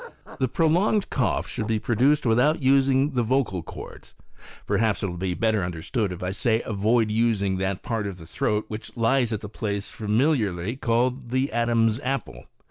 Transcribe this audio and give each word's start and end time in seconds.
(The 0.39 0.47
prolonged 0.47 1.11
cough 1.11 1.47
should 1.47 1.69
he 1.69 1.77
produced 1.77 2.25
without 2.25 2.59
using 2.59 3.11
the 3.11 3.21
vocal 3.21 3.61
chords; 3.61 4.15
perhaps 4.65 5.03
it 5.03 5.09
will 5.11 5.19
he 5.19 5.35
better 5.35 5.63
understood 5.63 6.11
if 6.11 6.23
I 6.23 6.31
say 6.31 6.63
avoid 6.63 7.11
using 7.11 7.57
that 7.57 7.83
part 7.83 8.07
of 8.07 8.17
the 8.17 8.25
throat 8.25 8.65
which 8.67 8.97
lies 8.97 9.31
at 9.31 9.41
the 9.41 9.47
place 9.47 9.91
familiarly 9.91 10.75
called 10.75 11.31
"Adam's 11.51 11.99
apple." 11.99 12.45